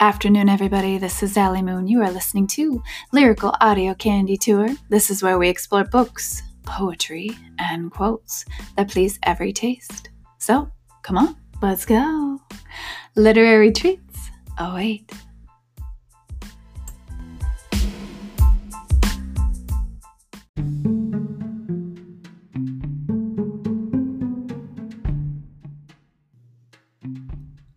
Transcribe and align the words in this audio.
Afternoon, 0.00 0.48
everybody. 0.48 0.98
This 0.98 1.22
is 1.22 1.34
Sally 1.34 1.62
Moon. 1.62 1.86
You 1.86 2.02
are 2.02 2.10
listening 2.10 2.48
to 2.48 2.82
Lyrical 3.12 3.54
Audio 3.60 3.94
Candy 3.94 4.36
Tour. 4.36 4.68
This 4.88 5.08
is 5.08 5.22
where 5.22 5.38
we 5.38 5.48
explore 5.48 5.84
books, 5.84 6.42
poetry, 6.64 7.30
and 7.60 7.92
quotes 7.92 8.44
that 8.76 8.90
please 8.90 9.20
every 9.22 9.52
taste. 9.52 10.10
So, 10.38 10.68
come 11.02 11.16
on, 11.16 11.36
let's 11.62 11.86
go. 11.86 12.40
Literary 13.14 13.70
treats. 13.70 14.30
Oh, 14.58 14.74
wait. 14.74 15.10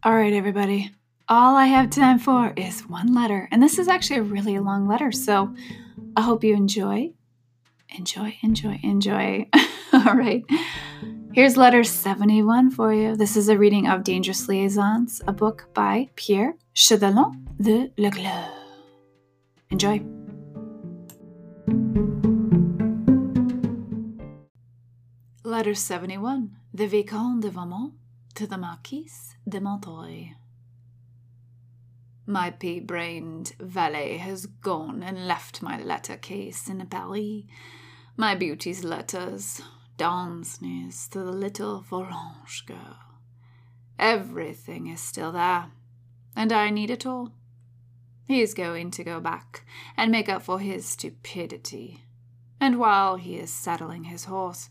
All 0.03 0.15
right, 0.15 0.33
everybody. 0.33 0.91
All 1.29 1.57
I 1.57 1.65
have 1.65 1.89
time 1.89 2.19
for 2.19 2.53
is 2.55 2.87
one 2.87 3.13
letter. 3.13 3.49
And 3.51 3.61
this 3.61 3.77
is 3.77 3.89
actually 3.89 4.19
a 4.19 4.23
really 4.23 4.59
long 4.59 4.87
letter. 4.87 5.11
So 5.11 5.53
I 6.15 6.21
hope 6.21 6.41
you 6.41 6.55
enjoy. 6.55 7.11
Enjoy, 7.97 8.37
enjoy, 8.41 8.79
enjoy. 8.81 9.49
All 9.93 10.15
right. 10.15 10.45
Here's 11.33 11.57
letter 11.57 11.83
71 11.83 12.71
for 12.71 12.93
you. 12.93 13.17
This 13.17 13.35
is 13.35 13.49
a 13.49 13.57
reading 13.57 13.87
of 13.87 14.05
Dangerous 14.05 14.47
Liaisons, 14.47 15.21
a 15.27 15.33
book 15.33 15.67
by 15.73 16.09
Pierre 16.15 16.55
Choderlos 16.73 17.35
de 17.61 17.91
Laclos. 17.97 18.49
Enjoy. 19.69 20.01
Letter 25.43 25.73
71. 25.73 26.51
The 26.73 26.87
Vicomte 26.87 27.41
de 27.41 27.49
Valmont 27.49 27.95
to 28.35 28.47
the 28.47 28.57
Marquise 28.57 29.35
de 29.47 29.59
Merteuil. 29.59 30.35
My 32.29 32.51
pea 32.51 32.81
brained 32.81 33.53
valet 33.57 34.17
has 34.17 34.45
gone 34.45 35.01
and 35.01 35.27
left 35.27 35.61
my 35.61 35.81
letter 35.81 36.17
case 36.17 36.67
in 36.69 36.85
Paris. 36.87 37.43
My 38.17 38.35
beauty's 38.35 38.83
letters, 38.83 39.61
Danceny 39.97 40.91
to 41.11 41.19
the 41.19 41.31
little 41.31 41.85
Volanges 41.89 42.65
girl. 42.65 42.99
Everything 43.97 44.87
is 44.87 44.99
still 44.99 45.31
there, 45.31 45.71
and 46.35 46.51
I 46.51 46.69
need 46.69 46.89
it 46.89 47.05
all. 47.05 47.31
He 48.27 48.41
is 48.41 48.53
going 48.53 48.91
to 48.91 49.05
go 49.05 49.21
back 49.21 49.65
and 49.95 50.11
make 50.11 50.27
up 50.27 50.43
for 50.43 50.59
his 50.59 50.85
stupidity. 50.85 52.03
And 52.59 52.77
while 52.77 53.15
he 53.15 53.37
is 53.37 53.53
saddling 53.53 54.03
his 54.03 54.25
horse, 54.25 54.69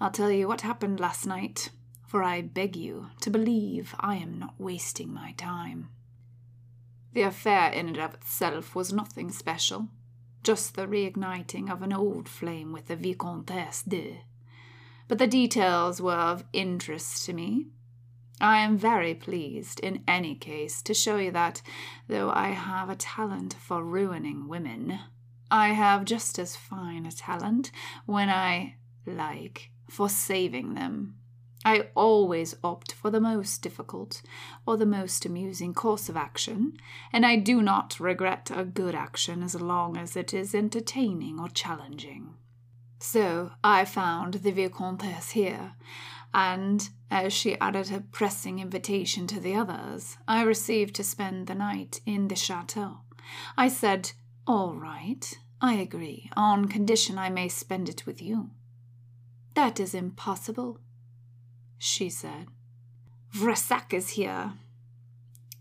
I'll 0.00 0.10
tell 0.10 0.30
you 0.30 0.48
what 0.48 0.62
happened 0.62 0.98
last 1.00 1.26
night 1.26 1.70
for 2.14 2.22
I 2.22 2.42
beg 2.42 2.76
you 2.76 3.10
to 3.22 3.28
believe 3.28 3.92
I 3.98 4.14
am 4.14 4.38
not 4.38 4.54
wasting 4.56 5.12
my 5.12 5.32
time. 5.32 5.88
The 7.14 7.22
affair 7.22 7.70
in 7.70 7.88
and 7.88 7.98
of 7.98 8.14
itself 8.14 8.74
was 8.74 8.92
nothing 8.92 9.30
special, 9.30 9.88
just 10.42 10.74
the 10.74 10.86
reigniting 10.86 11.70
of 11.70 11.80
an 11.82 11.92
old 11.92 12.28
flame 12.28 12.72
with 12.72 12.88
the 12.88 12.96
Vicomtesse 12.96 13.82
de. 13.82 14.22
But 15.06 15.18
the 15.18 15.28
details 15.28 16.02
were 16.02 16.12
of 16.12 16.44
interest 16.52 17.24
to 17.26 17.32
me. 17.32 17.66
I 18.40 18.58
am 18.58 18.76
very 18.76 19.14
pleased, 19.14 19.78
in 19.78 20.02
any 20.08 20.34
case, 20.34 20.82
to 20.82 20.92
show 20.92 21.18
you 21.18 21.30
that, 21.30 21.62
though 22.08 22.30
I 22.30 22.48
have 22.48 22.90
a 22.90 22.96
talent 22.96 23.54
for 23.54 23.84
ruining 23.84 24.48
women, 24.48 24.98
I 25.52 25.68
have 25.68 26.04
just 26.04 26.38
as 26.40 26.56
fine 26.56 27.06
a 27.06 27.12
talent, 27.12 27.70
when 28.06 28.28
I 28.28 28.74
like, 29.06 29.70
for 29.88 30.08
saving 30.08 30.74
them. 30.74 31.14
I 31.64 31.88
always 31.94 32.54
opt 32.62 32.92
for 32.92 33.10
the 33.10 33.20
most 33.20 33.62
difficult 33.62 34.20
or 34.66 34.76
the 34.76 34.84
most 34.84 35.24
amusing 35.24 35.72
course 35.72 36.08
of 36.08 36.16
action, 36.16 36.76
and 37.12 37.24
I 37.24 37.36
do 37.36 37.62
not 37.62 37.98
regret 37.98 38.50
a 38.54 38.64
good 38.64 38.94
action 38.94 39.42
as 39.42 39.54
long 39.54 39.96
as 39.96 40.14
it 40.14 40.34
is 40.34 40.54
entertaining 40.54 41.40
or 41.40 41.48
challenging. 41.48 42.34
So 42.98 43.52
I 43.62 43.84
found 43.84 44.34
the 44.34 44.52
Vicomtesse 44.52 45.30
here, 45.30 45.74
and 46.34 46.88
as 47.10 47.32
she 47.32 47.58
added 47.60 47.92
a 47.92 48.00
pressing 48.00 48.58
invitation 48.58 49.26
to 49.28 49.40
the 49.40 49.54
others, 49.54 50.16
I 50.28 50.42
received 50.42 50.94
to 50.96 51.04
spend 51.04 51.46
the 51.46 51.54
night 51.54 52.00
in 52.04 52.28
the 52.28 52.36
chateau. 52.36 52.98
I 53.56 53.68
said, 53.68 54.12
All 54.46 54.74
right, 54.74 55.38
I 55.60 55.74
agree, 55.74 56.30
on 56.36 56.66
condition 56.66 57.18
I 57.18 57.30
may 57.30 57.48
spend 57.48 57.88
it 57.88 58.04
with 58.04 58.20
you. 58.20 58.50
That 59.54 59.78
is 59.78 59.94
impossible, 59.94 60.80
she 61.78 62.08
said. 62.08 62.48
Vressac 63.32 63.92
is 63.92 64.10
here. 64.10 64.52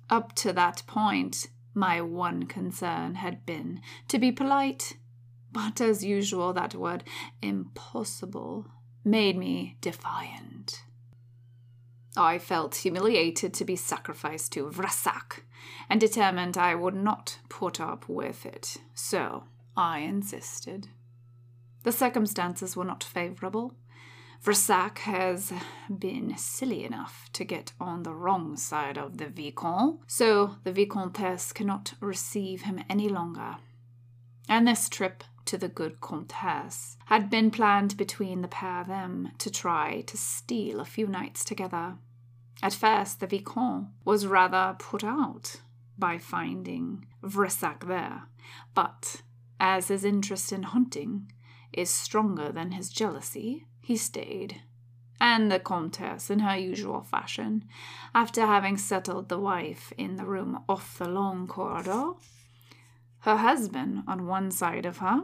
Up 0.09 0.34
to 0.35 0.53
that 0.53 0.84
point, 0.85 1.47
my 1.74 2.01
one 2.01 2.44
concern 2.44 3.16
had 3.16 3.46
been 3.46 3.81
to 4.07 4.19
be 4.19 4.31
polite, 4.31 4.97
but 5.51 5.81
as 5.81 6.03
usual, 6.03 6.53
that 6.53 6.75
word 6.75 7.03
impossible 7.41 8.68
made 9.03 9.38
me 9.38 9.78
defiant. 9.81 10.84
I 12.16 12.38
felt 12.38 12.75
humiliated 12.75 13.53
to 13.56 13.66
be 13.66 13.75
sacrificed 13.75 14.51
to 14.53 14.69
Vressac 14.69 15.41
and 15.90 16.00
determined 16.00 16.57
I 16.57 16.75
would 16.75 16.94
not 16.94 17.40
put 17.50 17.80
up 17.80 18.07
with 18.07 18.45
it, 18.45 18.78
so 18.94 19.45
I 19.75 20.00
insisted. 20.00 20.90
The 21.84 21.91
circumstances 21.91 22.78
were 22.78 22.85
not 22.85 23.03
favorable. 23.03 23.74
Vressac 24.44 24.98
has 25.00 25.54
been 25.88 26.36
silly 26.38 26.84
enough 26.84 27.30
to 27.31 27.46
get 27.46 27.72
on 27.80 28.04
the 28.04 28.14
wrong 28.14 28.58
side 28.58 28.98
of 28.98 29.18
the 29.18 29.28
Vicomte, 29.28 30.02
so 30.06 30.58
the 30.66 30.74
Vicomtesse 30.74 31.54
cannot 31.54 31.94
receive 32.02 32.64
him 32.64 32.84
any 32.90 33.08
longer. 33.08 33.56
And 34.50 34.68
this 34.68 34.90
trip 34.90 35.24
to 35.46 35.58
the 35.58 35.70
good 35.70 36.02
Comtesse 36.02 36.98
had 37.06 37.30
been 37.30 37.52
planned 37.52 37.96
between 37.96 38.42
the 38.42 38.50
pair 38.50 38.81
of 38.81 38.88
them 38.88 39.31
to 39.38 39.50
try 39.50 40.02
to 40.02 40.18
steal 40.18 40.81
a 40.81 40.86
few 40.86 41.08
nights 41.08 41.46
together. 41.46 41.96
At 42.62 42.74
first, 42.74 43.22
the 43.22 43.28
Vicomte 43.28 43.92
was 44.04 44.28
rather 44.28 44.75
put 44.78 45.06
out 45.06 45.62
by 45.98 46.18
finding 46.18 47.06
Vresac 47.24 47.88
there, 47.88 48.24
but 48.74 49.22
as 49.58 49.88
his 49.88 50.04
interest 50.04 50.52
in 50.52 50.64
hunting 50.64 51.31
is 51.72 51.90
stronger 51.90 52.52
than 52.52 52.72
his 52.72 52.90
jealousy, 52.90 53.68
he 53.83 53.97
stayed. 53.97 54.61
And 55.19 55.51
the 55.51 55.59
Comtesse, 55.59 56.29
in 56.29 56.39
her 56.39 56.57
usual 56.57 57.01
fashion, 57.01 57.66
after 58.16 58.45
having 58.45 58.77
settled 58.77 59.29
the 59.29 59.39
wife 59.39 59.94
in 59.97 60.16
the 60.16 60.25
room 60.25 60.63
off 60.67 60.97
the 60.97 61.07
long 61.07 61.47
corridor, 61.47 62.13
her 63.19 63.38
husband 63.38 64.03
on 64.07 64.25
one 64.25 64.51
side 64.51 64.85
of 64.85 64.97
her, 64.97 65.23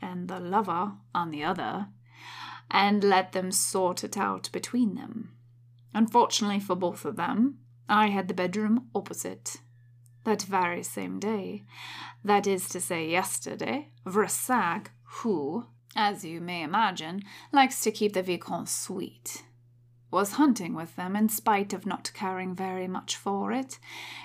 and 0.00 0.28
the 0.28 0.40
lover 0.40 0.92
on 1.14 1.30
the 1.30 1.44
other, 1.44 1.88
and 2.70 3.04
let 3.04 3.32
them 3.32 3.52
sort 3.52 4.02
it 4.02 4.16
out 4.16 4.50
between 4.52 4.94
them. 4.94 5.32
Unfortunately 5.94 6.60
for 6.60 6.74
both 6.74 7.04
of 7.04 7.16
them, 7.16 7.58
I 7.88 8.08
had 8.08 8.28
the 8.28 8.34
bedroom 8.34 8.88
opposite. 8.94 9.58
That 10.24 10.42
very 10.42 10.82
same 10.82 11.20
day, 11.20 11.64
that 12.24 12.46
is 12.46 12.68
to 12.70 12.80
say, 12.80 13.08
yesterday, 13.08 13.90
Vressac, 14.04 14.88
who, 15.04 15.66
as 15.96 16.24
you 16.24 16.40
may 16.40 16.62
imagine, 16.62 17.22
likes 17.52 17.80
to 17.80 17.90
keep 17.90 18.12
the 18.12 18.22
Vicomte 18.22 18.68
sweet. 18.68 19.42
Was 20.10 20.32
hunting 20.32 20.74
with 20.74 20.94
them 20.94 21.16
in 21.16 21.28
spite 21.28 21.72
of 21.72 21.84
not 21.84 22.12
caring 22.14 22.54
very 22.54 22.86
much 22.86 23.16
for 23.16 23.50
it. 23.50 23.78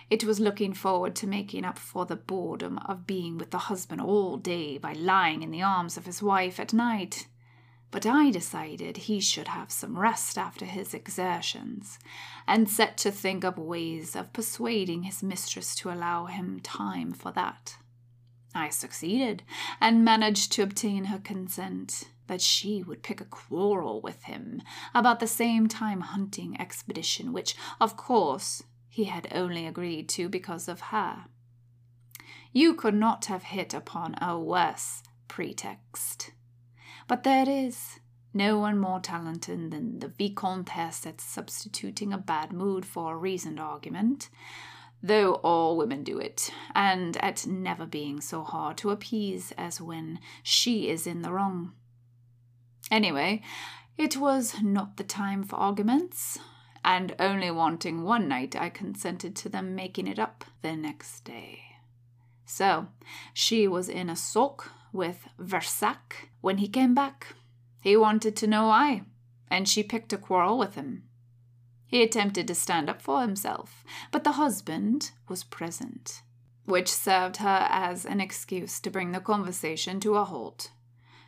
It 0.10 0.24
was 0.24 0.40
looking 0.40 0.74
forward 0.74 1.16
to 1.16 1.28
making 1.28 1.66
up 1.66 1.80
for 1.80 2.06
the 2.06 2.16
boredom 2.16 2.78
of 2.86 3.08
being 3.08 3.38
with 3.38 3.50
the 3.50 3.58
husband 3.58 4.00
all 4.00 4.38
day 4.38 4.78
by 4.78 4.94
lying 4.94 5.42
in 5.42 5.52
the 5.52 5.64
arms 5.64 5.98
of 5.98 6.06
his 6.06 6.22
wife 6.22 6.60
at 6.60 6.72
night. 6.72 7.28
But 7.90 8.06
I 8.06 8.32
decided 8.32 8.96
he 8.96 9.20
should 9.20 9.50
have 9.50 9.72
some 9.72 10.00
rest 10.00 10.38
after 10.38 10.66
his 10.66 10.94
exertions, 10.94 12.00
and 12.48 12.70
set 12.70 12.96
to 13.00 13.12
think 13.12 13.44
up 13.44 13.58
ways 13.58 14.16
of 14.16 14.32
persuading 14.32 15.04
his 15.04 15.22
mistress 15.22 15.76
to 15.78 15.92
allow 15.92 16.28
him 16.28 16.62
time 16.62 17.12
for 17.12 17.32
that. 17.34 17.78
I 18.54 18.70
succeeded, 18.70 19.44
and 19.80 20.04
managed 20.04 20.52
to 20.54 20.64
obtain 20.64 21.06
her 21.06 21.20
consent 21.20 22.10
that 22.28 22.42
she 22.42 22.84
would 22.84 23.04
pick 23.04 23.22
a 23.22 23.26
quarrel 23.26 24.02
with 24.02 24.24
him 24.24 24.62
about 24.94 25.20
the 25.20 25.28
same 25.28 25.68
time 25.68 26.02
hunting 26.02 26.60
expedition, 26.60 27.34
which, 27.34 27.56
of 27.80 27.98
course, 27.98 28.64
he 28.90 29.06
had 29.06 29.28
only 29.34 29.66
agreed 29.66 30.10
to 30.10 30.30
because 30.30 30.68
of 30.68 30.82
her. 30.82 31.26
You 32.54 32.74
could 32.74 32.96
not 32.96 33.26
have 33.26 33.44
hit 33.44 33.74
upon 33.74 34.16
a 34.22 34.38
worse 34.38 35.04
pretext. 35.28 36.32
But 37.08 37.24
there 37.24 37.44
it 37.44 37.48
is. 37.48 38.00
No 38.34 38.60
one 38.60 38.78
more 38.78 39.00
talented 39.00 39.72
than 39.72 40.00
the 40.00 40.08
Vicomtesse 40.08 41.06
at 41.06 41.20
substituting 41.20 42.14
a 42.14 42.18
bad 42.18 42.52
mood 42.52 42.86
for 42.86 43.14
a 43.14 43.18
reasoned 43.18 43.60
argument 43.60 44.30
though 45.04 45.36
all 45.36 45.78
women 45.78 46.04
do 46.04 46.20
it, 46.20 46.52
and 46.76 47.18
at 47.18 47.48
never 47.48 47.86
being 47.86 48.22
so 48.22 48.44
hard 48.44 48.78
to 48.78 48.92
appease 48.92 49.52
as 49.58 49.82
when 49.82 50.20
she 50.44 50.90
is 50.90 51.08
in 51.08 51.22
the 51.22 51.32
wrong. 51.32 51.74
Anyway, 52.90 53.42
it 53.98 54.18
was 54.18 54.62
not 54.62 54.98
the 54.98 55.04
time 55.04 55.44
for 55.44 55.56
arguments, 55.56 56.40
and 56.84 57.16
only 57.20 57.52
wanting 57.52 58.04
one 58.04 58.28
night, 58.28 58.56
I 58.56 58.70
consented 58.70 59.36
to 59.38 59.50
them 59.50 59.76
making 59.76 60.08
it 60.08 60.20
up 60.20 60.46
the 60.62 60.76
next 60.76 61.22
day. 61.22 61.62
So, 62.46 62.88
she 63.34 63.68
was 63.68 63.88
in 63.88 64.10
a 64.10 64.16
sulk 64.16 64.72
with 64.92 65.28
Versac 65.40 66.30
when 66.42 66.58
he 66.58 66.68
came 66.68 66.94
back. 66.94 67.36
He 67.82 67.96
wanted 67.96 68.36
to 68.38 68.48
know 68.48 68.68
why, 68.68 69.04
and 69.50 69.70
she 69.70 69.84
picked 69.84 70.14
a 70.14 70.18
quarrel 70.18 70.58
with 70.58 70.76
him. 70.76 71.04
He 71.92 72.02
attempted 72.02 72.48
to 72.48 72.56
stand 72.56 72.90
up 72.90 73.02
for 73.02 73.20
himself, 73.20 73.84
but 74.12 74.24
the 74.24 74.32
husband 74.34 75.12
was 75.28 75.44
present, 75.44 76.22
which 76.64 76.88
served 76.88 77.38
her 77.38 77.68
as 77.70 78.06
an 78.06 78.22
excuse 78.22 78.80
to 78.80 78.90
bring 78.90 79.12
the 79.12 79.20
conversation 79.20 80.00
to 80.00 80.16
a 80.16 80.24
halt. 80.24 80.72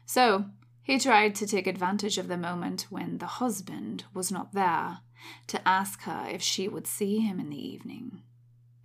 So, 0.05 0.45
he 0.81 0.99
tried 0.99 1.35
to 1.35 1.45
take 1.45 1.67
advantage 1.67 2.17
of 2.17 2.29
the 2.29 2.37
moment 2.37 2.87
when 2.89 3.17
the 3.17 3.25
husband 3.25 4.05
was 4.13 4.31
not 4.31 4.53
there 4.53 4.99
to 5.47 5.67
ask 5.67 6.03
her 6.03 6.27
if 6.29 6.41
she 6.41 6.69
would 6.69 6.87
see 6.87 7.19
him 7.19 7.41
in 7.41 7.49
the 7.49 7.67
evening. 7.67 8.21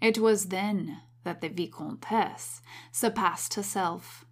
It 0.01 0.19
was 0.19 0.47
then 0.47 1.03
that 1.23 1.41
the 1.41 1.49
Vicomtesse 1.49 2.61
surpassed 2.91 3.55
herself. 3.55 4.25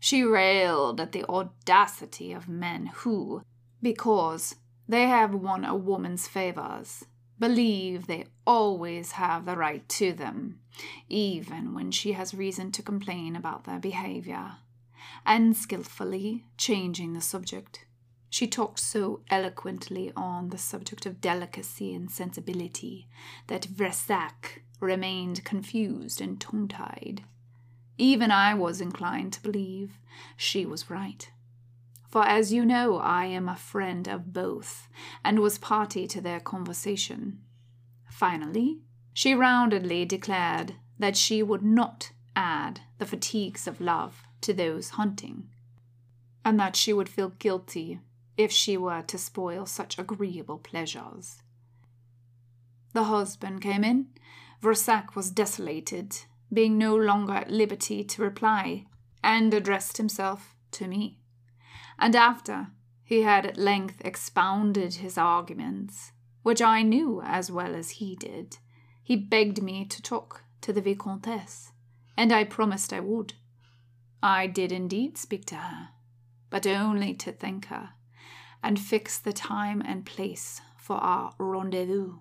She 0.00 0.24
railed 0.24 1.00
at 1.00 1.12
the 1.12 1.24
audacity 1.28 2.32
of 2.32 2.48
men 2.48 2.86
who, 2.86 3.42
because 3.80 4.56
they 4.88 5.06
have 5.06 5.34
won 5.34 5.64
a 5.64 5.74
woman's 5.74 6.28
favors, 6.28 7.04
believe 7.38 8.06
they 8.06 8.26
always 8.46 9.12
have 9.12 9.44
the 9.44 9.56
right 9.56 9.86
to 9.88 10.12
them, 10.12 10.60
even 11.08 11.74
when 11.74 11.90
she 11.90 12.12
has 12.12 12.34
reason 12.34 12.70
to 12.72 12.82
complain 12.82 13.36
about 13.36 13.64
their 13.64 13.78
behavior 13.78 14.56
and 15.24 15.56
skilfully 15.56 16.44
changing 16.56 17.12
the 17.12 17.20
subject. 17.20 17.84
She 18.30 18.46
talked 18.46 18.80
so 18.80 19.22
eloquently 19.30 20.12
on 20.16 20.50
the 20.50 20.58
subject 20.58 21.06
of 21.06 21.20
delicacy 21.20 21.94
and 21.94 22.10
sensibility 22.10 23.08
that 23.46 23.62
Vressac 23.62 24.62
remained 24.80 25.44
confused 25.44 26.20
and 26.20 26.40
tongue 26.40 26.68
tied. 26.68 27.24
Even 27.98 28.30
I 28.30 28.54
was 28.54 28.80
inclined 28.80 29.32
to 29.34 29.42
believe 29.42 29.98
she 30.36 30.66
was 30.66 30.90
right. 30.90 31.30
For 32.08 32.24
as 32.24 32.52
you 32.52 32.64
know, 32.64 32.96
I 32.98 33.26
am 33.26 33.48
a 33.48 33.56
friend 33.56 34.08
of 34.08 34.32
both, 34.32 34.88
and 35.24 35.40
was 35.40 35.58
party 35.58 36.06
to 36.08 36.20
their 36.20 36.40
conversation. 36.40 37.40
Finally, 38.10 38.78
she 39.12 39.34
roundedly 39.34 40.06
declared 40.06 40.76
that 40.98 41.16
she 41.16 41.42
would 41.42 41.62
not 41.62 42.12
add 42.34 42.80
the 42.98 43.06
fatigues 43.06 43.66
of 43.66 43.80
love 43.80 44.22
to 44.42 44.52
those 44.52 44.90
hunting, 44.90 45.48
and 46.44 46.58
that 46.60 46.76
she 46.76 46.92
would 46.92 47.08
feel 47.08 47.30
guilty 47.30 48.00
if 48.36 48.52
she 48.52 48.76
were 48.76 49.02
to 49.02 49.18
spoil 49.18 49.66
such 49.66 49.98
agreeable 49.98 50.58
pleasures. 50.58 51.42
The 52.92 53.04
husband 53.04 53.60
came 53.60 53.84
in. 53.84 54.08
Versac 54.62 55.14
was 55.14 55.30
desolated, 55.30 56.16
being 56.52 56.78
no 56.78 56.96
longer 56.96 57.34
at 57.34 57.50
liberty 57.50 58.04
to 58.04 58.22
reply, 58.22 58.86
and 59.22 59.52
addressed 59.52 59.98
himself 59.98 60.54
to 60.72 60.86
me. 60.86 61.18
And 61.98 62.14
after 62.14 62.68
he 63.04 63.22
had 63.22 63.46
at 63.46 63.56
length 63.56 64.00
expounded 64.04 64.94
his 64.94 65.16
arguments, 65.16 66.12
which 66.42 66.60
I 66.60 66.82
knew 66.82 67.22
as 67.24 67.50
well 67.50 67.74
as 67.74 67.90
he 67.90 68.16
did, 68.16 68.58
he 69.02 69.16
begged 69.16 69.62
me 69.62 69.84
to 69.86 70.02
talk 70.02 70.44
to 70.62 70.72
the 70.72 70.80
Vicomtesse, 70.80 71.72
and 72.16 72.32
I 72.32 72.44
promised 72.44 72.92
I 72.92 73.00
would. 73.00 73.34
I 74.22 74.46
did 74.46 74.72
indeed 74.72 75.16
speak 75.16 75.44
to 75.46 75.56
her, 75.56 75.88
but 76.50 76.66
only 76.66 77.14
to 77.14 77.32
thank 77.32 77.66
her 77.66 77.90
and 78.62 78.80
fix 78.80 79.18
the 79.18 79.32
time 79.32 79.80
and 79.84 80.04
place 80.04 80.60
for 80.76 80.96
our 80.96 81.34
rendezvous. 81.38 82.18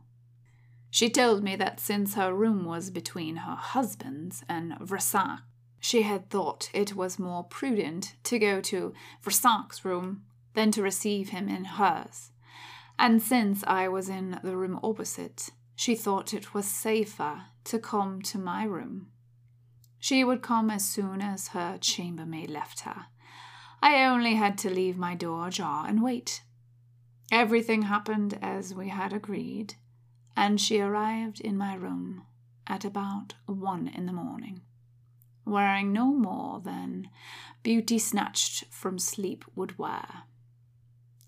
She 0.92 1.10
told 1.10 1.44
me 1.44 1.56
that 1.56 1.80
since 1.80 2.14
her 2.14 2.34
room 2.34 2.66
was 2.66 2.90
between 2.90 3.38
her 3.38 3.56
husband's 3.56 4.44
and 4.48 4.78
Versac's, 4.80 5.42
she 5.86 6.02
had 6.02 6.32
thought 6.32 6.68
it 6.74 6.96
was 6.96 7.20
more 7.20 7.44
prudent 7.44 8.16
to 8.24 8.40
go 8.40 8.60
to 8.60 8.92
Versac's 9.22 9.86
room 9.86 10.24
than 10.56 10.72
to 10.72 10.82
receive 10.82 11.30
him 11.30 11.48
in 11.48 11.64
hers. 11.64 12.32
And 12.98 13.22
since 13.22 13.64
I 13.68 13.88
was 13.88 14.10
in 14.10 14.40
the 14.44 14.58
room 14.58 14.80
opposite, 14.82 15.52
she 15.76 15.94
thought 15.94 16.34
it 16.34 16.56
was 16.56 16.66
safer 16.66 17.44
to 17.66 17.78
come 17.78 18.24
to 18.24 18.40
my 18.40 18.64
room. 18.64 19.12
She 20.00 20.24
would 20.24 20.42
come 20.42 20.72
as 20.72 20.90
soon 20.90 21.22
as 21.22 21.50
her 21.50 21.78
chambermaid 21.80 22.50
left 22.50 22.80
her. 22.80 23.06
I 23.80 24.06
only 24.06 24.34
had 24.34 24.58
to 24.60 24.72
leave 24.72 24.98
my 24.98 25.14
door 25.14 25.50
ajar 25.50 25.86
and 25.88 26.02
wait. 26.02 26.42
Everything 27.32 27.84
happened 27.84 28.40
as 28.42 28.74
we 28.74 28.88
had 28.88 29.14
agreed, 29.14 29.76
and 30.36 30.60
she 30.60 30.80
arrived 30.80 31.40
in 31.40 31.56
my 31.56 31.76
room 31.76 32.24
at 32.66 32.84
about 32.84 33.36
one 33.46 33.88
in 33.88 34.08
the 34.08 34.14
morning, 34.14 34.62
wearing 35.46 35.94
no 35.94 36.14
more 36.14 36.60
than 36.60 37.10
beauty 37.64 38.00
snatched 38.00 38.66
from 38.70 39.00
sleep 39.00 39.46
would 39.56 39.78
wear. 39.78 40.24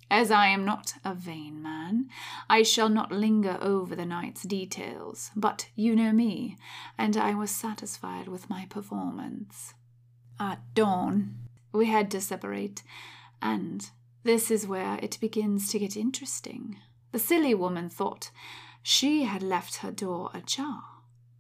As 0.10 0.32
I 0.32 0.48
am 0.48 0.64
not 0.64 0.94
a 1.04 1.14
vain 1.14 1.62
man, 1.62 2.10
I 2.50 2.64
shall 2.64 2.88
not 2.88 3.12
linger 3.12 3.58
over 3.60 3.96
the 3.96 4.06
night's 4.06 4.44
details, 4.44 5.32
but 5.36 5.68
you 5.76 5.96
know 5.96 6.14
me, 6.14 6.58
and 6.98 7.18
I 7.18 7.34
was 7.34 7.52
satisfied 7.52 8.30
with 8.30 8.50
my 8.50 8.66
performance. 8.70 9.74
At 10.40 10.62
dawn, 10.74 11.36
we 11.74 11.88
had 11.88 12.10
to 12.12 12.22
separate, 12.22 12.84
and 13.42 13.90
this 14.24 14.50
is 14.50 14.66
where 14.66 14.98
it 15.02 15.18
begins 15.20 15.70
to 15.72 15.80
get 15.80 15.98
interesting. 15.98 16.78
The 17.12 17.20
silly 17.20 17.54
woman 17.54 17.90
thought 17.90 18.32
she 18.82 19.24
had 19.24 19.44
left 19.44 19.78
her 19.78 19.92
door 19.92 20.32
ajar, 20.34 20.84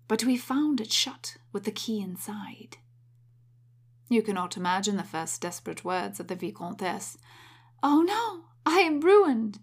but 0.08 0.24
we 0.24 0.38
found 0.38 0.80
it 0.80 0.92
shut 0.92 1.38
with 1.52 1.64
the 1.64 1.72
key 1.72 2.02
inside. 2.02 2.78
You 4.10 4.22
cannot 4.22 4.56
imagine 4.56 4.98
the 4.98 5.04
first 5.04 5.42
desperate 5.42 5.84
words 5.84 6.20
of 6.20 6.28
the 6.28 6.36
Vicomtesse. 6.36 7.18
Oh 7.84 8.02
no, 8.02 8.46
I 8.66 8.80
am 8.80 9.02
ruined. 9.02 9.60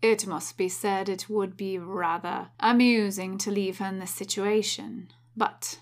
It 0.00 0.26
must 0.26 0.56
be 0.56 0.68
said 0.68 1.08
it 1.08 1.28
would 1.28 1.56
be 1.56 1.76
rather 1.78 2.50
amusing 2.60 3.36
to 3.38 3.50
leave 3.50 3.78
her 3.78 3.86
in 3.86 3.98
this 3.98 4.14
situation, 4.14 5.10
but 5.36 5.80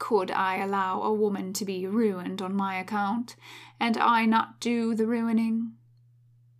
could 0.00 0.32
I 0.32 0.56
allow 0.56 1.02
a 1.02 1.14
woman 1.14 1.52
to 1.52 1.64
be 1.64 1.86
ruined 1.86 2.42
on 2.42 2.56
my 2.56 2.74
account, 2.80 3.36
and 3.78 3.96
I 3.96 4.26
not 4.26 4.58
do 4.58 4.96
the 4.96 5.06
ruining? 5.06 5.74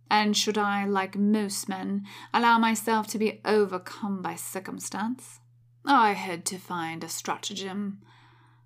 And 0.09 0.37
should 0.37 0.57
I, 0.57 0.85
like 0.85 1.17
most 1.17 1.67
men, 1.67 2.05
allow 2.33 2.57
myself 2.57 3.07
to 3.07 3.17
be 3.17 3.41
overcome 3.43 4.21
by 4.21 4.35
circumstance? 4.35 5.41
I 5.85 6.13
had 6.13 6.45
to 6.45 6.57
find 6.57 7.03
a 7.03 7.09
stratagem. 7.09 8.01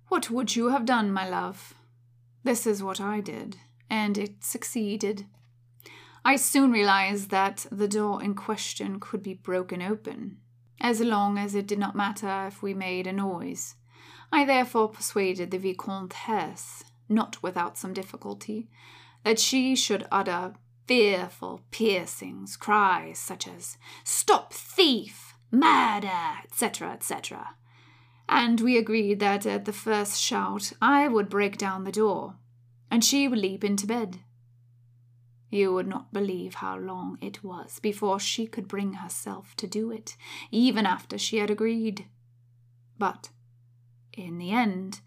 What 0.08 0.30
would 0.30 0.54
you 0.54 0.68
have 0.68 0.84
done, 0.84 1.12
my 1.12 1.28
love? 1.28 1.74
This 2.44 2.66
is 2.66 2.82
what 2.82 3.00
I 3.00 3.20
did, 3.20 3.56
and 3.90 4.16
it 4.16 4.44
succeeded. 4.44 5.26
I 6.24 6.36
soon 6.36 6.70
realized 6.70 7.30
that 7.30 7.66
the 7.72 7.88
door 7.88 8.22
in 8.22 8.34
question 8.34 9.00
could 9.00 9.22
be 9.22 9.34
broken 9.34 9.82
open, 9.82 10.38
as 10.80 11.00
long 11.00 11.38
as 11.38 11.54
it 11.54 11.66
did 11.66 11.78
not 11.78 11.96
matter 11.96 12.46
if 12.46 12.62
we 12.62 12.72
made 12.72 13.06
a 13.06 13.12
noise. 13.12 13.74
I 14.30 14.44
therefore 14.44 14.88
persuaded 14.88 15.50
the 15.50 15.58
Vicomtesse, 15.58 16.84
not 17.08 17.42
without 17.42 17.78
some 17.78 17.92
difficulty, 17.92 18.68
that 19.24 19.38
she 19.38 19.74
should 19.74 20.06
utter 20.12 20.54
fearful, 20.86 21.62
piercing 21.70 22.46
cries 22.58 23.18
such 23.18 23.48
as 23.48 23.76
Stop 24.04 24.52
thief! 24.52 25.27
Murder! 25.50 26.38
etc., 26.44 26.92
etc. 26.92 27.54
And 28.28 28.60
we 28.60 28.76
agreed 28.76 29.20
that 29.20 29.46
at 29.46 29.64
the 29.64 29.72
first 29.72 30.20
shout 30.20 30.72
I 30.82 31.08
would 31.08 31.28
break 31.28 31.56
down 31.56 31.84
the 31.84 31.92
door, 31.92 32.36
and 32.90 33.04
she 33.04 33.26
would 33.26 33.38
leap 33.38 33.64
into 33.64 33.86
bed. 33.86 34.20
You 35.50 35.72
would 35.72 35.86
not 35.86 36.12
believe 36.12 36.56
how 36.56 36.76
long 36.76 37.16
it 37.22 37.42
was 37.42 37.78
before 37.80 38.20
she 38.20 38.46
could 38.46 38.68
bring 38.68 38.94
herself 38.94 39.54
to 39.56 39.66
do 39.66 39.90
it, 39.90 40.16
even 40.50 40.84
after 40.84 41.16
she 41.16 41.38
had 41.38 41.50
agreed. 41.50 42.06
But, 42.98 43.30
in 44.12 44.36
the 44.36 44.50
end, 44.50 45.00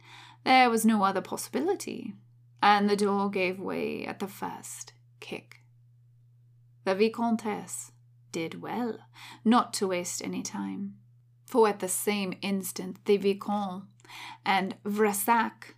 there 0.44 0.70
was 0.70 0.86
no 0.86 1.04
other 1.04 1.22
possibility, 1.22 2.16
and 2.64 2.90
the 2.90 2.96
door 2.96 3.30
gave 3.30 3.60
way 3.60 4.06
at 4.06 4.20
the 4.20 4.28
first 4.28 4.94
kick. 5.20 5.62
The 6.86 6.96
Vicomtesse 6.96 7.91
did 8.32 8.62
well 8.62 9.00
not 9.44 9.74
to 9.74 9.88
waste 9.88 10.24
any 10.24 10.42
time, 10.42 10.96
for 11.46 11.68
at 11.68 11.80
the 11.80 11.88
same 11.88 12.34
instant 12.42 13.04
the 13.06 13.18
Vicomte 13.18 13.86
and 14.46 14.76
Vressac 14.84 15.76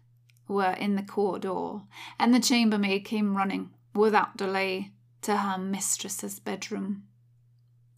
were 0.48 0.72
in 0.74 0.96
the 0.96 1.04
corridor, 1.04 1.82
and 2.20 2.34
the 2.34 2.40
chambermaid 2.40 3.06
came 3.06 3.38
running 3.38 3.72
without 3.94 4.38
delay 4.38 4.92
to 5.22 5.38
her 5.38 5.58
mistress's 5.58 6.40
bedroom. 6.40 7.04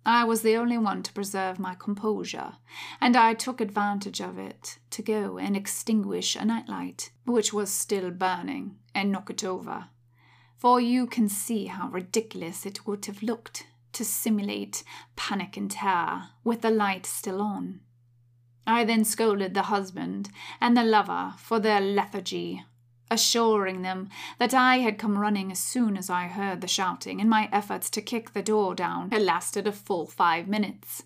I 0.06 0.24
was 0.24 0.44
the 0.44 0.56
only 0.56 0.78
one 0.78 1.02
to 1.02 1.14
preserve 1.14 1.58
my 1.58 1.74
composure, 1.74 2.54
and 3.02 3.16
I 3.16 3.34
took 3.34 3.60
advantage 3.60 4.22
of 4.22 4.38
it 4.38 4.78
to 4.92 5.02
go 5.02 5.40
and 5.40 5.58
extinguish 5.58 6.36
a 6.36 6.46
nightlight, 6.46 7.12
which 7.26 7.52
was 7.52 7.72
still 7.72 8.12
burning, 8.12 8.78
and 8.94 9.12
knock 9.12 9.32
it 9.32 9.44
over. 9.44 9.88
For 10.58 10.80
you 10.80 11.08
can 11.08 11.28
see 11.28 11.66
how 11.66 11.90
ridiculous 11.90 12.68
it 12.68 12.86
would 12.86 13.06
have 13.08 13.24
looked 13.24 13.66
to 13.96 14.06
simulate 14.06 14.84
panic 15.16 15.58
and 15.58 15.72
terror 15.72 16.30
with 16.44 16.62
the 16.62 16.70
light 16.70 17.06
still 17.06 17.42
on. 17.42 17.82
I 18.68 18.84
then 18.84 19.04
scolded 19.04 19.54
the 19.54 19.64
husband 19.64 20.30
and 20.60 20.76
the 20.76 20.84
lover 20.84 21.34
for 21.38 21.60
their 21.60 21.82
lethargy, 21.82 22.64
assuring 23.12 23.82
them 23.82 24.10
that 24.40 24.54
I 24.54 24.78
had 24.78 24.98
come 24.98 25.18
running 25.18 25.52
as 25.52 25.60
soon 25.60 25.98
as 25.98 26.10
I 26.10 26.24
heard 26.28 26.62
the 26.62 26.68
shouting, 26.68 27.22
and 27.22 27.30
my 27.30 27.50
efforts 27.52 27.90
to 27.92 28.02
kick 28.02 28.34
the 28.34 28.42
door 28.42 28.74
down 28.76 29.12
had 29.12 29.22
lasted 29.22 29.68
a 29.68 29.72
full 29.72 30.08
five 30.08 30.48
minutes. 30.48 31.04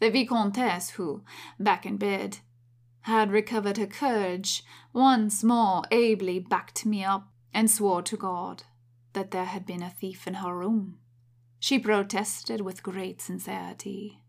The 0.00 0.10
Vicomtesse, 0.10 0.90
who, 0.90 1.22
back 1.60 1.84
in 1.84 1.98
bed, 1.98 2.38
had 3.02 3.30
recovered 3.30 3.76
her 3.76 3.86
courage, 3.86 4.64
once 4.92 5.44
more 5.44 5.82
ably 5.90 6.38
backed 6.38 6.86
me 6.86 7.04
up 7.04 7.28
and 7.52 7.70
swore 7.70 8.02
to 8.02 8.16
God 8.16 8.64
that 9.12 9.30
there 9.30 9.46
had 9.46 9.66
been 9.66 9.82
a 9.82 9.90
thief 9.90 10.26
in 10.26 10.34
her 10.34 10.56
room. 10.56 10.98
She 11.60 11.78
protested 11.78 12.60
with 12.60 12.82
great 12.82 13.20
sincerity 13.20 14.20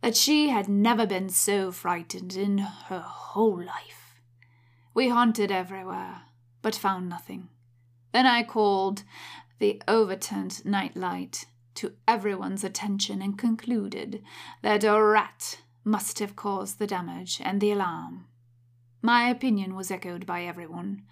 that 0.00 0.16
she 0.16 0.48
had 0.48 0.68
never 0.68 1.06
been 1.06 1.28
so 1.28 1.72
frightened 1.72 2.36
in 2.36 2.58
her 2.58 3.00
whole 3.00 3.62
life. 3.62 4.20
We 4.94 5.08
hunted 5.08 5.50
everywhere, 5.50 6.22
but 6.62 6.74
found 6.74 7.08
nothing. 7.08 7.48
Then 8.12 8.26
I 8.26 8.42
called 8.42 9.02
the 9.58 9.82
overturned 9.88 10.64
nightlight 10.64 11.46
to 11.74 11.94
everyone's 12.06 12.64
attention 12.64 13.20
and 13.22 13.38
concluded 13.38 14.22
that 14.62 14.84
a 14.84 15.02
rat 15.02 15.58
must 15.84 16.18
have 16.20 16.36
caused 16.36 16.78
the 16.78 16.86
damage 16.86 17.40
and 17.42 17.60
the 17.60 17.72
alarm. 17.72 18.26
My 19.02 19.28
opinion 19.28 19.74
was 19.74 19.90
echoed 19.90 20.26
by 20.26 20.42
everyone, 20.42 21.02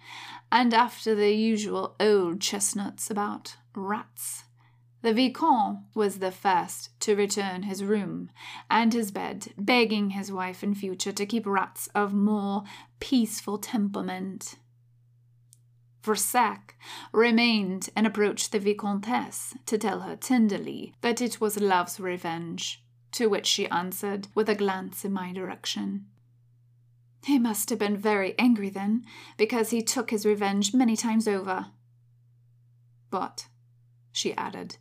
and 0.51 0.73
after 0.73 1.15
the 1.15 1.31
usual 1.31 1.95
old 1.99 2.41
chestnuts 2.41 3.09
about 3.09 3.55
rats, 3.73 4.43
the 5.01 5.13
Vicomte 5.13 5.79
was 5.93 6.19
the 6.19 6.31
first 6.31 6.99
to 7.01 7.15
return 7.15 7.63
his 7.63 7.83
room 7.83 8.29
and 8.69 8.93
his 8.93 9.11
bed, 9.11 9.53
begging 9.57 10.11
his 10.11 10.31
wife 10.31 10.63
in 10.63 10.73
future 10.73 11.11
to 11.11 11.25
keep 11.25 11.45
rats 11.45 11.87
of 11.93 12.13
more 12.13 12.63
peaceful 12.99 13.57
temperament. 13.57 14.55
Versac 16.03 16.73
remained 17.11 17.89
and 17.95 18.07
approached 18.07 18.51
the 18.51 18.59
Vicomtesse 18.59 19.55
to 19.65 19.77
tell 19.77 20.01
her 20.01 20.15
tenderly 20.15 20.93
that 21.01 21.21
it 21.21 21.39
was 21.39 21.59
love's 21.59 21.99
revenge, 21.99 22.83
to 23.11 23.27
which 23.27 23.45
she 23.45 23.67
answered 23.67 24.27
with 24.33 24.49
a 24.49 24.55
glance 24.55 25.05
in 25.05 25.13
my 25.13 25.31
direction. 25.31 26.05
He 27.23 27.37
must 27.37 27.69
have 27.69 27.79
been 27.79 27.97
very 27.97 28.35
angry 28.39 28.69
then, 28.69 29.03
because 29.37 29.71
he 29.71 29.81
took 29.81 30.11
his 30.11 30.25
revenge 30.25 30.73
many 30.73 30.95
times 30.95 31.27
over. 31.27 31.67
But, 33.09 33.47
she 34.11 34.33
added, 34.35 34.77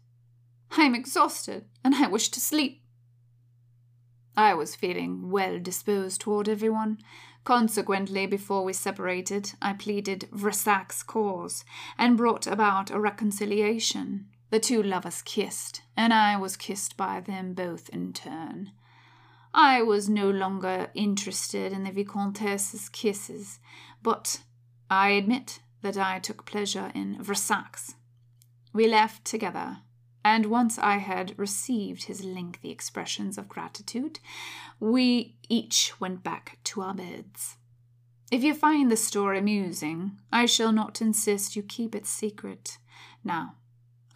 I 0.70 0.82
am 0.85 0.94
exhausted 0.94 1.66
and 1.85 1.94
I 1.94 2.08
wish 2.08 2.28
to 2.30 2.40
sleep. 2.40 2.82
I 4.37 4.54
was 4.54 4.75
feeling 4.75 5.30
well 5.30 5.58
disposed 5.58 6.20
toward 6.20 6.49
everyone. 6.49 6.99
Consequently, 7.44 8.26
before 8.26 8.64
we 8.64 8.73
separated, 8.73 9.52
I 9.62 9.73
pleaded 9.73 10.28
Versac's 10.32 11.02
cause 11.02 11.64
and 11.96 12.16
brought 12.16 12.46
about 12.46 12.90
a 12.90 13.00
reconciliation. 13.00 14.26
The 14.50 14.61
two 14.61 14.82
lovers 14.82 15.23
kissed, 15.23 15.82
and 15.96 16.12
I 16.12 16.37
was 16.37 16.56
kissed 16.56 16.96
by 16.96 17.20
them 17.20 17.54
both 17.54 17.88
in 17.88 18.12
turn. 18.12 18.73
I 19.54 19.80
was 19.82 20.08
no 20.08 20.28
longer 20.30 20.90
interested 20.94 21.73
in 21.73 21.85
the 21.85 21.90
Vicomtesse's 21.90 22.88
kisses, 22.90 23.58
but 24.02 24.40
I 24.90 25.11
admit 25.11 25.61
that 25.82 25.96
I 25.96 26.18
took 26.18 26.44
pleasure 26.44 26.92
in 26.94 27.23
Versac's. 27.23 27.94
We 28.73 28.87
left 28.87 29.25
together, 29.25 29.78
and 30.26 30.47
once 30.47 30.76
I 30.76 30.97
had 30.97 31.38
received 31.38 32.02
his 32.02 32.25
lengthy 32.25 32.73
expressions 32.73 33.38
of 33.38 33.49
gratitude, 33.49 34.18
we 34.80 35.37
each 35.49 36.00
went 36.00 36.25
back 36.25 36.59
to 36.64 36.83
our 36.83 36.95
beds. 36.95 37.59
If 38.33 38.42
you 38.42 38.52
find 38.52 38.90
the 38.90 38.97
story 38.97 39.38
amusing, 39.38 40.18
I 40.33 40.47
shall 40.47 40.73
not 40.73 41.00
insist 41.00 41.54
you 41.54 41.62
keep 41.62 41.95
it 41.95 42.06
secret. 42.06 42.78
Now, 43.23 43.54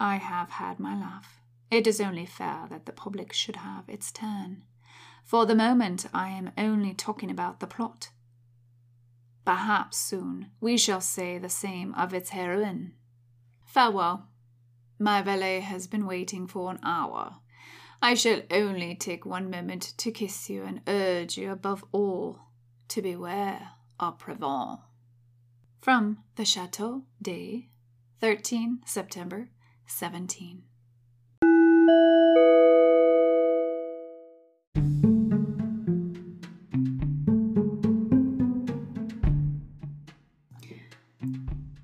I 0.01 0.17
have 0.17 0.49
had 0.49 0.81
my 0.81 0.99
laugh. 0.99 1.39
It 1.71 1.87
is 1.87 2.01
only 2.01 2.25
fair 2.25 2.67
that 2.69 2.85
the 2.85 2.91
public 2.91 3.31
should 3.31 3.55
have 3.55 3.87
its 3.87 4.11
turn. 4.11 4.65
For 5.23 5.45
the 5.45 5.55
moment, 5.55 6.07
I 6.13 6.27
am 6.27 6.51
only 6.57 6.93
talking 6.93 7.31
about 7.31 7.61
the 7.61 7.67
plot. 7.67 8.09
Perhaps 9.45 9.95
soon 9.95 10.51
we 10.59 10.77
shall 10.77 10.99
say 10.99 11.37
the 11.37 11.47
same 11.47 11.93
of 11.93 12.13
its 12.13 12.31
heroine. 12.31 12.95
Farewell. 13.63 14.27
My 15.01 15.23
valet 15.23 15.61
has 15.61 15.87
been 15.87 16.05
waiting 16.05 16.45
for 16.45 16.69
an 16.69 16.77
hour. 16.83 17.37
I 18.03 18.13
shall 18.13 18.43
only 18.51 18.93
take 18.93 19.25
one 19.25 19.49
moment 19.49 19.95
to 19.97 20.11
kiss 20.11 20.47
you 20.47 20.61
and 20.61 20.81
urge 20.87 21.39
you 21.39 21.49
above 21.51 21.83
all 21.91 22.37
to 22.89 23.01
beware 23.01 23.69
of 23.99 24.19
Prévan. 24.19 24.79
From 25.81 26.19
the 26.35 26.45
Chateau 26.45 27.05
de 27.19 27.67
13 28.19 28.81
September 28.85 29.49
17. 29.87 30.61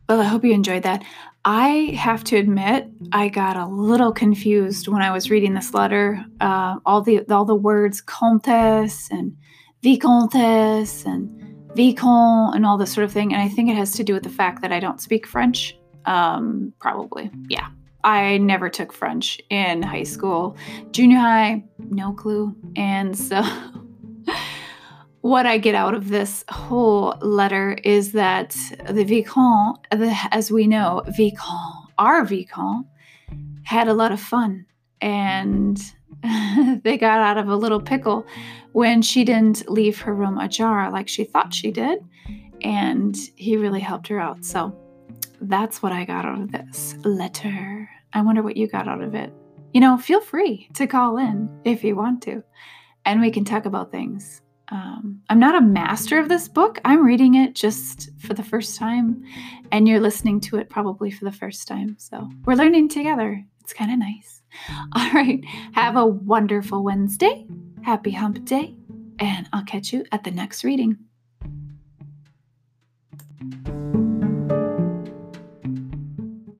Well, 0.07 0.21
I 0.21 0.25
hope 0.25 0.45
you 0.45 0.53
enjoyed 0.53 0.83
that. 0.83 1.03
I 1.49 1.93
have 1.97 2.25
to 2.25 2.35
admit, 2.35 2.89
I 3.13 3.29
got 3.29 3.55
a 3.55 3.65
little 3.67 4.11
confused 4.11 4.89
when 4.89 5.01
I 5.01 5.11
was 5.11 5.29
reading 5.31 5.53
this 5.53 5.73
letter. 5.73 6.25
Uh, 6.41 6.75
all 6.85 7.01
the 7.01 7.21
all 7.29 7.45
the 7.45 7.55
words 7.55 8.01
comtesse 8.01 9.09
and 9.09 9.33
vicomtesse 9.81 11.05
and 11.05 11.29
vicomte 11.73 12.53
and 12.53 12.65
all 12.65 12.77
this 12.77 12.91
sort 12.91 13.05
of 13.05 13.13
thing, 13.13 13.31
and 13.31 13.41
I 13.41 13.47
think 13.47 13.69
it 13.69 13.77
has 13.77 13.93
to 13.93 14.03
do 14.03 14.13
with 14.13 14.23
the 14.23 14.29
fact 14.29 14.61
that 14.61 14.73
I 14.73 14.81
don't 14.81 14.99
speak 14.99 15.25
French. 15.25 15.77
Um, 16.03 16.73
probably, 16.79 17.31
yeah. 17.47 17.69
I 18.03 18.39
never 18.39 18.69
took 18.69 18.91
French 18.91 19.39
in 19.49 19.81
high 19.83 20.03
school, 20.03 20.57
junior 20.91 21.19
high, 21.19 21.63
no 21.79 22.11
clue, 22.11 22.57
and 22.75 23.17
so 23.17 23.41
what 25.27 25.45
I 25.45 25.57
get 25.57 25.75
out 25.75 25.93
of 25.93 26.07
this 26.07 26.45
whole 26.49 27.17
letter 27.19 27.77
is 27.83 28.13
that 28.13 28.55
the 28.89 29.03
Vicomte, 29.03 29.85
as 30.31 30.49
we 30.49 30.67
know, 30.67 31.03
Vicomte, 31.07 31.91
our 31.97 32.23
Vicomte, 32.23 32.87
had 33.63 33.89
a 33.89 33.93
lot 33.93 34.13
of 34.13 34.21
fun 34.21 34.65
and 35.01 35.77
they 36.83 36.97
got 36.97 37.19
out 37.19 37.37
of 37.37 37.49
a 37.49 37.57
little 37.57 37.81
pickle 37.81 38.25
when 38.71 39.01
she 39.01 39.25
didn't 39.25 39.69
leave 39.69 39.99
her 39.99 40.15
room 40.15 40.37
ajar 40.37 40.89
like 40.91 41.09
she 41.09 41.25
thought 41.25 41.53
she 41.53 41.71
did. 41.71 41.99
And 42.61 43.13
he 43.35 43.57
really 43.57 43.81
helped 43.81 44.07
her 44.07 44.21
out. 44.21 44.45
So 44.45 44.73
that's 45.41 45.83
what 45.83 45.91
I 45.91 46.05
got 46.05 46.23
out 46.23 46.39
of 46.39 46.53
this 46.53 46.95
letter. 47.03 47.89
I 48.13 48.21
wonder 48.21 48.41
what 48.41 48.55
you 48.55 48.65
got 48.67 48.87
out 48.87 49.01
of 49.01 49.13
it. 49.13 49.33
You 49.73 49.81
know, 49.81 49.97
feel 49.97 50.21
free 50.21 50.69
to 50.75 50.87
call 50.87 51.17
in 51.17 51.49
if 51.65 51.83
you 51.83 51.97
want 51.97 52.21
to, 52.23 52.43
and 53.03 53.19
we 53.19 53.29
can 53.29 53.43
talk 53.43 53.65
about 53.65 53.91
things 53.91 54.41
um, 54.69 55.21
I'm 55.29 55.39
not 55.39 55.55
a 55.55 55.65
master 55.65 56.19
of 56.19 56.29
this 56.29 56.47
book. 56.47 56.79
I'm 56.83 57.05
reading 57.05 57.35
it 57.35 57.55
just 57.55 58.09
for 58.19 58.33
the 58.33 58.43
first 58.43 58.77
time, 58.77 59.23
and 59.71 59.87
you're 59.87 59.99
listening 59.99 60.41
to 60.41 60.57
it 60.57 60.69
probably 60.69 61.11
for 61.11 61.25
the 61.25 61.31
first 61.31 61.67
time. 61.67 61.95
So 61.99 62.29
we're 62.45 62.55
learning 62.55 62.89
together. 62.89 63.43
It's 63.61 63.73
kind 63.73 63.91
of 63.91 63.99
nice. 63.99 64.41
All 64.95 65.11
right. 65.11 65.43
Have 65.73 65.95
a 65.95 66.05
wonderful 66.05 66.83
Wednesday. 66.83 67.45
Happy 67.83 68.11
hump 68.11 68.43
day. 68.45 68.75
And 69.19 69.49
I'll 69.53 69.63
catch 69.63 69.93
you 69.93 70.05
at 70.11 70.23
the 70.23 70.31
next 70.31 70.63
reading. 70.63 70.97